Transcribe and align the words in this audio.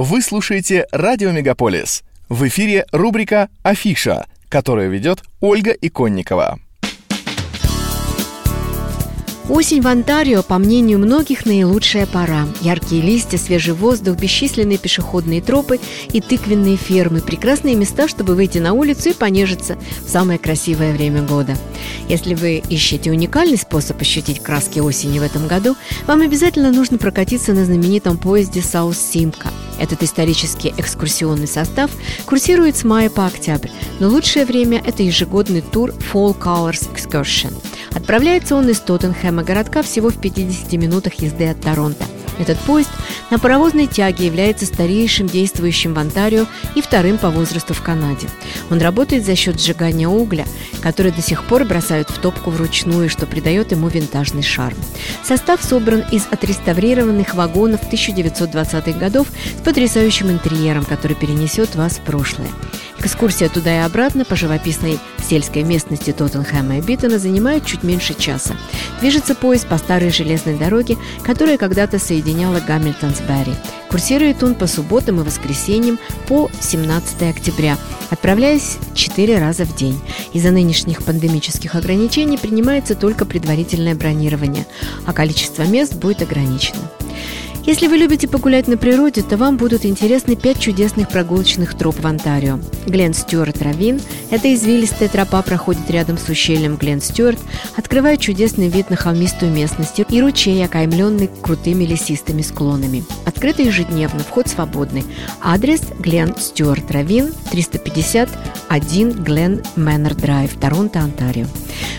Вы 0.00 0.22
слушаете 0.22 0.86
«Радио 0.92 1.32
Мегаполис». 1.32 2.04
В 2.28 2.46
эфире 2.46 2.86
рубрика 2.92 3.48
«Афиша», 3.64 4.26
которую 4.48 4.92
ведет 4.92 5.24
Ольга 5.40 5.72
Иконникова. 5.72 6.60
Осень 9.48 9.80
в 9.80 9.88
Онтарио, 9.88 10.44
по 10.44 10.58
мнению 10.58 11.00
многих, 11.00 11.46
наилучшая 11.46 12.06
пора. 12.06 12.46
Яркие 12.60 13.02
листья, 13.02 13.38
свежий 13.38 13.74
воздух, 13.74 14.16
бесчисленные 14.16 14.78
пешеходные 14.78 15.42
тропы 15.42 15.80
и 16.12 16.20
тыквенные 16.20 16.76
фермы– 16.76 17.20
прекрасные 17.26 17.74
места, 17.74 18.06
чтобы 18.06 18.36
выйти 18.36 18.58
на 18.58 18.74
улицу 18.74 19.08
и 19.08 19.14
понежиться 19.14 19.78
в 20.06 20.08
самое 20.08 20.38
красивое 20.38 20.92
время 20.92 21.22
года. 21.22 21.56
Если 22.08 22.34
вы 22.34 22.62
ищете 22.68 23.10
уникальный 23.10 23.58
способ 23.58 24.00
ощутить 24.00 24.44
краски 24.44 24.78
осени 24.78 25.18
в 25.18 25.22
этом 25.22 25.48
году, 25.48 25.74
вам 26.06 26.20
обязательно 26.20 26.70
нужно 26.70 26.98
прокатиться 26.98 27.52
на 27.52 27.64
знаменитом 27.64 28.16
поезде 28.16 28.62
«Саус 28.62 28.96
Симка». 28.96 29.48
Этот 29.78 30.02
исторический 30.02 30.74
экскурсионный 30.76 31.46
состав 31.46 31.90
курсирует 32.26 32.76
с 32.76 32.84
мая 32.84 33.10
по 33.10 33.26
октябрь, 33.26 33.70
но 34.00 34.08
лучшее 34.08 34.44
время– 34.44 34.82
это 34.86 35.02
ежегодный 35.02 35.60
тур 35.60 35.90
Fall 35.90 36.36
Colors 36.38 36.88
Excursion. 36.94 37.54
Отправляется 37.94 38.54
он 38.56 38.68
из 38.68 38.80
Тоттенхэма 38.80 39.44
городка 39.44 39.82
всего 39.82 40.10
в 40.10 40.20
50 40.20 40.72
минутах 40.72 41.14
езды 41.14 41.48
от 41.48 41.60
Торонто– 41.60 42.04
этот 42.38 42.58
поезд 42.60 42.90
на 43.30 43.38
паровозной 43.38 43.86
тяге 43.86 44.26
является 44.26 44.66
старейшим 44.66 45.26
действующим 45.26 45.94
в 45.94 45.98
Онтарио 45.98 46.46
и 46.74 46.80
вторым 46.80 47.18
по 47.18 47.30
возрасту 47.30 47.74
в 47.74 47.82
Канаде. 47.82 48.28
Он 48.70 48.78
работает 48.78 49.24
за 49.24 49.36
счет 49.36 49.60
сжигания 49.60 50.08
угля, 50.08 50.44
который 50.80 51.12
до 51.12 51.22
сих 51.22 51.44
пор 51.44 51.64
бросают 51.64 52.10
в 52.10 52.18
топку 52.18 52.50
вручную, 52.50 53.08
что 53.08 53.26
придает 53.26 53.72
ему 53.72 53.88
винтажный 53.88 54.42
шарм. 54.42 54.76
Состав 55.24 55.62
собран 55.62 56.04
из 56.12 56.26
отреставрированных 56.30 57.34
вагонов 57.34 57.80
1920-х 57.90 58.98
годов 58.98 59.28
с 59.58 59.62
потрясающим 59.62 60.30
интерьером, 60.30 60.84
который 60.84 61.16
перенесет 61.16 61.74
вас 61.74 61.98
в 61.98 62.00
прошлое. 62.00 62.48
Экскурсия 63.00 63.48
туда 63.48 63.76
и 63.76 63.84
обратно 63.84 64.24
по 64.24 64.36
живописной 64.36 64.98
сельской 65.22 65.62
местности 65.62 66.12
Тоттенхэма 66.12 66.78
и 66.78 66.80
Биттона 66.80 67.18
занимает 67.18 67.64
чуть 67.64 67.84
меньше 67.84 68.14
часа. 68.14 68.56
Движется 69.00 69.34
поезд 69.34 69.68
по 69.68 69.78
старой 69.78 70.10
железной 70.10 70.56
дороге, 70.56 70.96
которая 71.22 71.58
когда-то 71.58 71.98
соединяла 71.98 72.60
Гамильтон 72.60 73.14
с 73.14 73.20
Барри. 73.20 73.54
Курсирует 73.88 74.42
он 74.42 74.54
по 74.54 74.66
субботам 74.66 75.20
и 75.20 75.24
воскресеньям 75.24 75.98
по 76.26 76.50
17 76.60 77.22
октября, 77.22 77.78
отправляясь 78.10 78.78
4 78.94 79.38
раза 79.38 79.64
в 79.64 79.74
день. 79.76 79.98
Из-за 80.32 80.50
нынешних 80.50 81.02
пандемических 81.04 81.74
ограничений 81.74 82.36
принимается 82.36 82.94
только 82.94 83.24
предварительное 83.24 83.94
бронирование, 83.94 84.66
а 85.06 85.12
количество 85.12 85.62
мест 85.62 85.94
будет 85.94 86.22
ограничено. 86.22 86.80
Если 87.68 87.86
вы 87.86 87.98
любите 87.98 88.26
погулять 88.26 88.66
на 88.66 88.78
природе, 88.78 89.22
то 89.22 89.36
вам 89.36 89.58
будут 89.58 89.84
интересны 89.84 90.36
пять 90.36 90.58
чудесных 90.58 91.10
прогулочных 91.10 91.76
троп 91.76 91.96
в 92.00 92.06
Онтарио. 92.06 92.60
Глен 92.86 93.12
Стюарт 93.12 93.60
Равин– 93.60 94.00
эта 94.30 94.54
извилистая 94.54 95.10
тропа 95.10 95.42
проходит 95.42 95.90
рядом 95.90 96.16
с 96.16 96.26
ущельем 96.30 96.76
Глен 96.76 97.02
Стюарт, 97.02 97.38
открывая 97.76 98.16
чудесный 98.16 98.68
вид 98.68 98.88
на 98.88 98.96
холмистую 98.96 99.52
местность 99.52 100.00
и 100.08 100.22
ручей, 100.22 100.64
окаймленный 100.64 101.28
крутыми 101.42 101.84
лесистыми 101.84 102.40
склонами. 102.40 103.04
Открыто 103.26 103.60
ежедневно, 103.60 104.20
вход 104.20 104.48
свободный. 104.48 105.04
Адрес– 105.42 105.82
Глен 105.98 106.34
Стюарт 106.38 106.90
Равин, 106.90 107.34
351 107.50 109.10
Глен 109.22 109.62
Мэннер 109.76 110.14
Драйв, 110.14 110.56
Торонто, 110.58 111.00
Онтарио. 111.00 111.44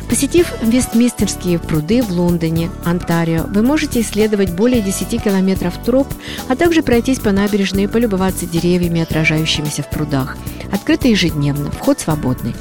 Посетив 0.09 0.51
Вестмистерские 0.61 1.59
пруды 1.59 2.01
в 2.01 2.11
Лондоне, 2.11 2.71
Онтарио, 2.83 3.45
вы 3.47 3.61
можете 3.61 4.01
исследовать 4.01 4.51
более 4.51 4.81
10 4.81 5.21
километров 5.21 5.77
троп, 5.83 6.07
а 6.47 6.55
также 6.55 6.81
пройтись 6.81 7.19
по 7.19 7.31
набережной 7.31 7.83
и 7.83 7.87
полюбоваться 7.87 8.45
деревьями, 8.45 9.01
отражающимися 9.01 9.83
в 9.83 9.89
прудах. 9.89 10.37
Открыто 10.71 11.07
ежедневно, 11.07 11.71
вход 11.71 11.99
свободный. 11.99 12.55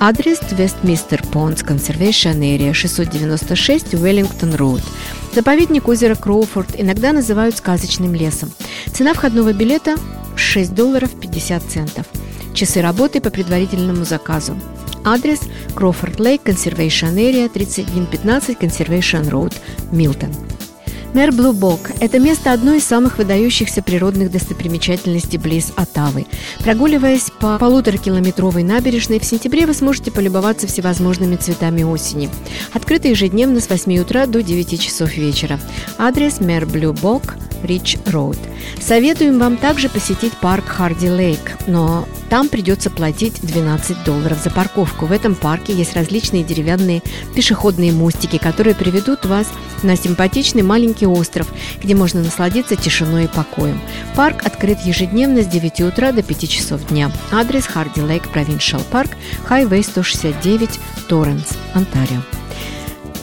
Адрес 0.00 0.40
Вестмистер 0.52 1.22
Понс 1.32 1.62
Conservation 1.62 2.38
Area 2.38 2.72
696 2.72 3.94
Уэллингтон 3.94 4.54
Роуд. 4.54 4.82
Заповедник 5.34 5.88
озера 5.88 6.14
Кроуфорд 6.14 6.68
иногда 6.78 7.12
называют 7.12 7.56
сказочным 7.56 8.14
лесом. 8.14 8.50
Цена 8.92 9.14
входного 9.14 9.52
билета 9.52 9.96
6 10.36 10.74
долларов 10.74 11.10
50 11.20 11.62
центов. 11.62 12.06
Часы 12.54 12.80
работы 12.80 13.20
по 13.20 13.30
предварительному 13.30 14.04
заказу. 14.04 14.56
Адрес 15.04 15.40
Крофорд 15.74 16.18
Лейк, 16.18 16.42
Conservation 16.42 17.14
Area, 17.14 17.48
3115 17.48 18.58
Conservation 18.58 19.28
Road, 19.28 19.54
Милтон. 19.92 20.30
Мэр 21.14 21.30
Блубок– 21.30 21.92
это 22.00 22.18
место 22.18 22.52
одной 22.52 22.78
из 22.78 22.84
самых 22.84 23.18
выдающихся 23.18 23.82
природных 23.82 24.32
достопримечательностей 24.32 25.38
близ 25.38 25.72
Оттавы. 25.76 26.26
Прогуливаясь 26.64 27.30
по 27.38 27.56
полуторакилометровой 27.56 28.64
набережной, 28.64 29.20
в 29.20 29.24
сентябре 29.24 29.64
вы 29.66 29.74
сможете 29.74 30.10
полюбоваться 30.10 30.66
всевозможными 30.66 31.36
цветами 31.36 31.84
осени. 31.84 32.30
Открыто 32.72 33.06
ежедневно 33.06 33.60
с 33.60 33.68
8 33.68 33.96
утра 33.98 34.26
до 34.26 34.42
9 34.42 34.80
часов 34.80 35.16
вечера. 35.16 35.60
Адрес 35.98 36.40
Мэр 36.40 36.66
Блубок, 36.66 37.36
Ridge 37.64 37.96
Road. 38.06 38.38
Советуем 38.80 39.38
вам 39.38 39.56
также 39.56 39.88
посетить 39.88 40.32
парк 40.34 40.66
Hardy 40.66 41.10
Lake, 41.10 41.56
но 41.66 42.06
там 42.28 42.48
придется 42.48 42.90
платить 42.90 43.40
12 43.42 44.04
долларов 44.04 44.38
за 44.42 44.50
парковку. 44.50 45.06
В 45.06 45.12
этом 45.12 45.34
парке 45.34 45.72
есть 45.72 45.94
различные 45.94 46.44
деревянные 46.44 47.02
пешеходные 47.34 47.92
мостики, 47.92 48.38
которые 48.38 48.74
приведут 48.74 49.24
вас 49.24 49.46
на 49.82 49.96
симпатичный 49.96 50.62
маленький 50.62 51.06
остров, 51.06 51.46
где 51.82 51.94
можно 51.94 52.22
насладиться 52.22 52.76
тишиной 52.76 53.24
и 53.24 53.28
покоем. 53.28 53.80
Парк 54.16 54.44
открыт 54.44 54.80
ежедневно 54.80 55.42
с 55.42 55.46
9 55.46 55.80
утра 55.82 56.12
до 56.12 56.22
5 56.22 56.48
часов 56.48 56.86
дня. 56.88 57.10
Адрес 57.32 57.66
Hardy 57.66 58.00
Lake 58.00 58.28
Provincial 58.28 58.80
Park, 58.90 59.10
Highway 59.44 59.82
169, 59.82 60.80
Торренс, 61.08 61.50
Онтарио. 61.74 62.43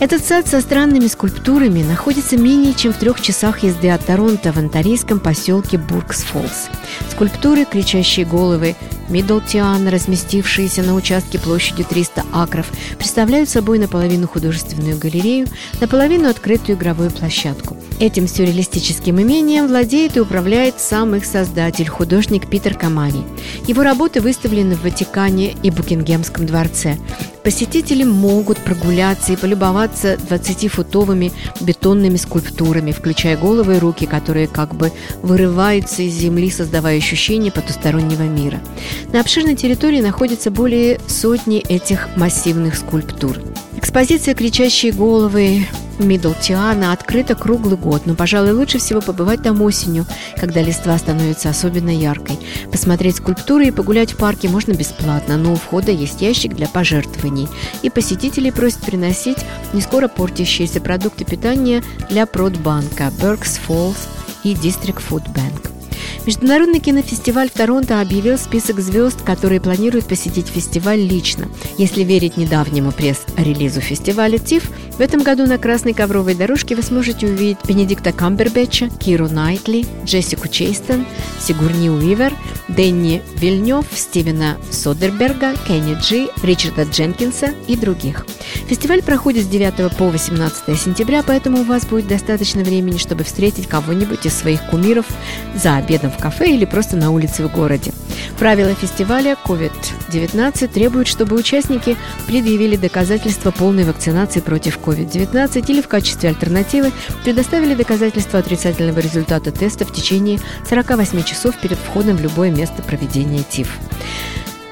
Этот 0.02 0.26
сад 0.26 0.48
со 0.48 0.62
странными 0.62 1.06
скульптурами 1.06 1.84
находится 1.84 2.36
менее 2.36 2.74
чем 2.74 2.92
в 2.92 2.98
трех 2.98 3.22
часах 3.22 3.62
езды 3.62 3.92
от 3.92 4.04
Торонто 4.04 4.52
в 4.52 4.58
антарийском 4.58 5.20
поселке 5.20 5.78
Буркс-Фоллс. 5.78 6.72
Скульптуры, 7.12 7.66
кричащие 7.66 8.26
головы, 8.26 8.76
Миддлтиан, 9.12 9.90
разместившиеся 9.90 10.84
на 10.84 10.96
участке 10.96 11.38
площадью 11.38 11.86
300 11.86 12.24
акров, 12.32 12.72
представляют 12.98 13.50
собой 13.50 13.78
наполовину 13.78 14.28
художественную 14.28 14.98
галерею, 14.98 15.48
наполовину 15.82 16.30
открытую 16.30 16.78
игровую 16.78 17.12
площадку. 17.12 17.76
Этим 18.00 18.28
сюрреалистическим 18.28 19.22
имением 19.22 19.68
владеет 19.68 20.16
и 20.16 20.22
управляет 20.22 20.80
сам 20.80 21.16
их 21.16 21.26
создатель, 21.26 21.88
художник 21.88 22.50
Питер 22.50 22.76
Камани. 22.76 23.24
Его 23.68 23.84
работы 23.84 24.22
выставлены 24.22 24.76
в 24.76 24.84
Ватикане 24.84 25.56
и 25.62 25.70
Букингемском 25.70 26.46
дворце. 26.46 26.98
Посетители 27.44 28.04
могут 28.04 28.60
прогуляться 28.60 29.34
и 29.34 29.36
полюбоваться 29.36 30.14
20-футовыми 30.14 31.32
бетонными 31.60 32.16
скульптурами, 32.16 32.92
включая 32.92 33.36
головы 33.36 33.78
и 33.78 33.80
руки, 33.80 34.06
которые 34.06 34.48
как 34.48 34.76
бы 34.76 34.92
вырываются 35.24 36.04
из 36.04 36.14
земли, 36.14 36.52
создавая 36.52 36.98
ощущение 36.98 37.52
потустороннего 37.52 38.24
мира. 38.24 38.62
На 39.12 39.20
обширной 39.20 39.56
территории 39.56 40.02
находится 40.02 40.52
более 40.52 41.00
сотни 41.08 41.60
этих 41.60 42.16
массивных 42.16 42.76
скульптур. 42.76 43.38
Экспозиция 43.76 44.36
«Кричащие 44.36 44.92
головы» 44.92 45.66
Миддлтиана 46.00 46.94
открыта 46.94 47.36
круглый 47.36 47.78
год, 47.78 48.06
но, 48.06 48.16
пожалуй, 48.16 48.52
лучше 48.52 48.80
всего 48.80 49.02
побывать 49.02 49.44
там 49.44 49.62
осенью, 49.62 50.06
когда 50.38 50.62
листва 50.62 50.98
становится 50.98 51.50
особенно 51.50 51.90
яркой. 51.90 52.40
Посмотреть 52.72 53.18
скульптуры 53.18 53.68
и 53.68 53.72
погулять 53.72 54.14
в 54.14 54.18
парке 54.18 54.50
можно 54.50 54.74
бесплатно, 54.74 55.38
но 55.38 55.54
у 55.54 55.56
входа 55.56 55.92
есть 55.92 56.22
ящик 56.22 56.56
для 56.56 56.68
пожертвований, 56.68 57.48
и 57.82 57.90
посетители 57.90 58.50
просят 58.50 58.82
приносить 58.82 59.40
не 59.74 59.82
скоро 59.82 60.08
портящиеся 60.08 60.82
продукты 60.82 61.26
питания 61.26 61.84
для 62.10 62.26
Продбанка, 62.26 63.12
Беркс 63.22 63.58
Фоллс 63.58 64.08
и 64.44 64.54
District 64.54 65.02
Food 65.10 65.26
Bank. 65.34 65.71
Международный 66.26 66.80
кинофестиваль 66.80 67.50
в 67.50 67.54
Торонто 67.54 68.00
объявил 68.00 68.38
список 68.38 68.80
звезд, 68.80 69.24
которые 69.24 69.60
планируют 69.60 70.06
посетить 70.06 70.48
фестиваль 70.48 71.00
лично. 71.00 71.48
Если 71.80 72.04
верить 72.04 72.38
недавнему 72.38 72.92
пресс-релизу 72.92 73.82
фестиваля 73.82 74.38
ТИФ, 74.38 74.70
в 74.98 75.02
этом 75.02 75.24
году 75.24 75.48
на 75.48 75.58
красной 75.58 75.94
ковровой 75.94 76.36
дорожке 76.36 76.76
вы 76.76 76.84
сможете 76.84 77.26
увидеть 77.26 77.58
Бенедикта 77.68 78.12
Камбербэтча, 78.12 78.90
Киру 79.00 79.30
Найтли, 79.30 79.84
Джессику 80.06 80.48
Чейстон, 80.48 81.08
Сигурни 81.40 81.90
Уивер, 81.90 82.34
Дэнни 82.68 83.24
Вильнев, 83.36 83.88
Стивена 83.96 84.58
Содерберга, 84.70 85.56
Кенни 85.68 85.96
Джи, 86.00 86.30
Ричарда 86.44 86.84
Дженкинса 86.84 87.56
и 87.68 87.76
других. 87.76 88.28
Фестиваль 88.68 89.02
проходит 89.02 89.46
с 89.46 89.48
9 89.48 89.98
по 89.98 90.10
18 90.10 90.80
сентября, 90.80 91.24
поэтому 91.24 91.62
у 91.62 91.64
вас 91.64 91.86
будет 91.86 92.08
достаточно 92.08 92.64
времени, 92.64 92.98
чтобы 92.98 93.24
встретить 93.24 93.68
кого-нибудь 93.68 94.28
из 94.28 94.36
своих 94.36 94.62
кумиров 94.68 95.08
за 95.56 95.78
обедом 95.78 96.11
в 96.12 96.18
кафе 96.18 96.52
или 96.52 96.66
просто 96.66 96.98
на 96.98 97.12
улице 97.12 97.44
в 97.44 97.52
городе. 97.52 97.92
Правила 98.38 98.74
фестиваля 98.74 99.38
COVID-19 99.46 100.68
требуют, 100.68 101.08
чтобы 101.08 101.36
участники 101.36 101.98
предъявили 102.28 102.76
доказательства 102.76 103.52
полной 103.52 103.84
вакцинации 103.84 104.40
против 104.40 104.78
COVID-19 104.80 105.66
или 105.68 105.82
в 105.82 105.88
качестве 105.88 106.30
альтернативы 106.30 106.92
предоставили 107.24 107.76
доказательства 107.76 108.40
отрицательного 108.40 109.00
результата 109.00 109.52
теста 109.52 109.86
в 109.86 109.94
течение 109.94 110.40
48 110.70 111.24
часов 111.24 111.60
перед 111.60 111.78
входом 111.78 112.18
в 112.18 112.22
любое 112.22 112.52
место 112.52 112.82
проведения 112.82 113.44
ТИФ. 113.44 113.78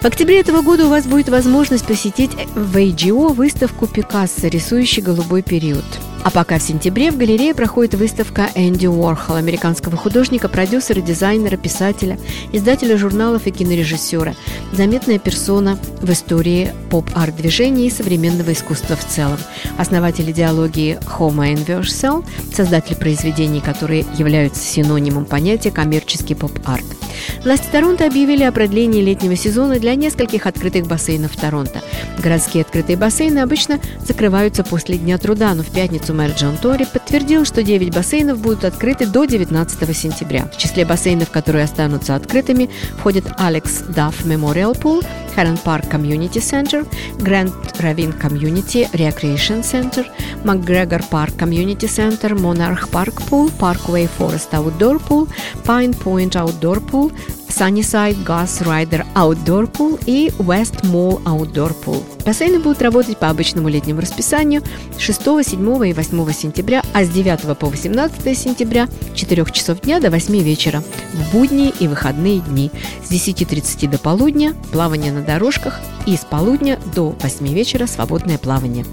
В 0.01 0.05
октябре 0.05 0.39
этого 0.39 0.61
года 0.61 0.85
у 0.85 0.89
вас 0.89 1.05
будет 1.05 1.27
возможность 1.27 1.85
посетить 1.85 2.31
в 2.55 2.77
AGO 2.77 3.33
выставку 3.33 3.85
Пикассо 3.85 4.47
«Рисующий 4.47 5.01
голубой 5.01 5.41
период». 5.41 5.83
А 6.23 6.31
пока 6.31 6.59
в 6.59 6.61
сентябре 6.61 7.11
в 7.11 7.17
галерее 7.17 7.55
проходит 7.55 7.95
выставка 7.95 8.49
Энди 8.53 8.87
Уорхол, 8.87 9.35
американского 9.35 9.95
художника, 9.95 10.49
продюсера, 10.49 11.01
дизайнера, 11.01 11.55
писателя, 11.55 12.19
издателя 12.51 12.97
журналов 12.97 13.47
и 13.47 13.51
кинорежиссера, 13.51 14.35
заметная 14.73 15.17
персона 15.17 15.79
в 16.01 16.11
истории 16.11 16.73
поп-арт-движения 16.91 17.87
и 17.87 17.91
современного 17.91 18.51
искусства 18.51 18.95
в 18.95 19.05
целом, 19.05 19.37
основатель 19.77 20.29
идеологии 20.29 20.99
Homo 21.17 21.53
Universal, 21.53 22.25
создатель 22.53 22.97
произведений, 22.97 23.61
которые 23.61 24.05
являются 24.17 24.61
синонимом 24.61 25.25
понятия 25.25 25.71
коммерческий 25.71 26.35
поп-арт. 26.35 26.98
Власти 27.43 27.67
Торонто 27.71 28.05
объявили 28.05 28.43
о 28.43 28.51
продлении 28.51 29.01
летнего 29.01 29.35
сезона 29.35 29.79
для 29.79 29.95
нескольких 29.95 30.45
открытых 30.45 30.87
бассейнов 30.87 31.35
Торонто. 31.35 31.81
Городские 32.17 32.61
открытые 32.61 32.97
бассейны 32.97 33.39
обычно 33.39 33.79
закрываются 33.99 34.63
после 34.63 34.97
Дня 34.97 35.17
труда, 35.17 35.53
но 35.53 35.63
в 35.63 35.71
пятницу 35.71 36.13
мэр 36.13 36.31
Джон 36.31 36.57
Тори 36.57 36.85
подтвердил, 36.85 37.45
что 37.45 37.63
9 37.63 37.93
бассейнов 37.93 38.39
будут 38.39 38.65
открыты 38.65 39.05
до 39.05 39.25
19 39.25 39.97
сентября. 39.97 40.49
В 40.53 40.57
числе 40.57 40.85
бассейнов, 40.85 41.29
которые 41.29 41.63
останутся 41.63 42.15
открытыми, 42.15 42.69
входят 42.97 43.25
Алекс 43.37 43.83
Дафф 43.87 44.25
Мемориал 44.25 44.75
Пул, 44.75 45.01
Heron 45.39 45.57
Park 45.57 45.87
Community 45.89 46.41
Center, 46.41 46.85
Grand 47.23 47.53
Ravine 47.81 48.11
Community 48.11 48.85
Recreation 48.97 49.63
Center, 49.63 50.03
McGregor 50.43 51.01
Park 51.09 51.37
Community 51.37 51.87
Center, 51.87 52.35
Monarch 52.35 52.91
Park 52.91 53.15
Pool, 53.27 53.49
Parkway 53.57 54.05
Forest 54.05 54.53
Outdoor 54.53 54.99
Pool, 54.99 55.29
Pine 55.63 55.93
Point 55.93 56.35
Outdoor 56.35 56.81
Pool, 56.81 57.11
Sunnyside 57.49 58.23
Gas 58.23 58.61
Rider 58.61 59.05
Outdoor 59.15 59.71
Pool 59.71 60.01
и 60.05 60.31
West 60.39 60.81
Mall 60.83 61.21
Outdoor 61.23 61.75
Pool. 61.83 62.03
Бассейны 62.25 62.59
будут 62.59 62.81
работать 62.81 63.17
по 63.17 63.29
обычному 63.29 63.69
летнему 63.69 64.01
расписанию 64.01 64.61
6, 64.97 65.21
7 65.21 65.87
и 65.87 65.93
8 65.93 66.31
сентября, 66.31 66.83
а 66.93 67.03
с 67.03 67.09
9 67.09 67.57
по 67.57 67.67
18 67.67 68.37
сентября 68.37 68.87
4 69.13 69.45
часов 69.51 69.81
дня 69.81 69.99
до 69.99 70.09
8 70.09 70.37
вечера, 70.39 70.83
в 71.13 71.31
будние 71.33 71.71
и 71.79 71.87
выходные 71.87 72.39
дни, 72.39 72.71
с 73.03 73.11
10.30 73.11 73.89
до 73.89 73.97
полудня 73.97 74.53
плавание 74.71 75.11
на 75.11 75.21
дорожках 75.21 75.79
и 76.05 76.15
с 76.15 76.21
полудня 76.21 76.79
до 76.95 77.15
8 77.19 77.47
вечера 77.47 77.87
свободное 77.87 78.37
плавание. 78.37 78.85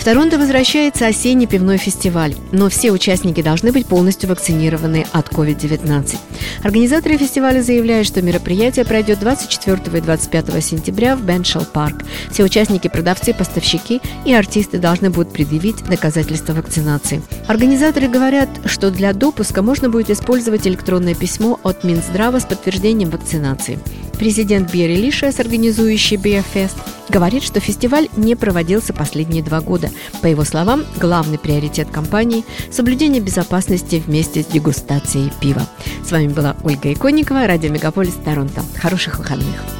В 0.00 0.04
Торонто 0.04 0.38
возвращается 0.38 1.06
осенний 1.06 1.46
пивной 1.46 1.76
фестиваль, 1.76 2.34
но 2.52 2.70
все 2.70 2.90
участники 2.90 3.42
должны 3.42 3.70
быть 3.70 3.86
полностью 3.86 4.30
вакцинированы 4.30 5.04
от 5.12 5.28
COVID-19. 5.28 6.16
Организаторы 6.62 7.18
фестиваля 7.18 7.60
заявляют, 7.60 8.06
что 8.06 8.22
мероприятие 8.22 8.86
пройдет 8.86 9.20
24 9.20 9.98
и 9.98 10.00
25 10.00 10.64
сентября 10.64 11.16
в 11.16 11.22
Беншел 11.22 11.66
Парк. 11.66 12.02
Все 12.30 12.44
участники, 12.44 12.88
продавцы, 12.88 13.34
поставщики 13.34 14.00
и 14.24 14.32
артисты 14.32 14.78
должны 14.78 15.10
будут 15.10 15.34
предъявить 15.34 15.84
доказательства 15.84 16.54
вакцинации. 16.54 17.20
Организаторы 17.46 18.08
говорят, 18.08 18.48
что 18.64 18.90
для 18.90 19.12
допуска 19.12 19.60
можно 19.60 19.90
будет 19.90 20.08
использовать 20.08 20.66
электронное 20.66 21.14
письмо 21.14 21.60
от 21.62 21.84
Минздрава 21.84 22.40
с 22.40 22.46
подтверждением 22.46 23.10
вакцинации. 23.10 23.78
Президент 24.20 24.70
Берри 24.70 24.96
Лишес, 24.96 25.40
организующий 25.40 26.18
Биофест, 26.18 26.76
говорит, 27.08 27.42
что 27.42 27.58
фестиваль 27.58 28.08
не 28.18 28.34
проводился 28.34 28.92
последние 28.92 29.42
два 29.42 29.62
года. 29.62 29.88
По 30.20 30.26
его 30.26 30.44
словам, 30.44 30.84
главный 31.00 31.38
приоритет 31.38 31.88
компании– 31.88 32.44
соблюдение 32.70 33.22
безопасности 33.22 34.02
вместе 34.06 34.42
с 34.42 34.46
дегустацией 34.46 35.32
пива. 35.40 35.62
С 36.04 36.12
вами 36.12 36.28
была 36.28 36.54
Ольга 36.62 36.92
Иконникова, 36.92 37.46
радио 37.46 37.70
«Мегаполис 37.70 38.12
Торонто». 38.22 38.62
Хороших 38.78 39.16
выходных! 39.16 39.79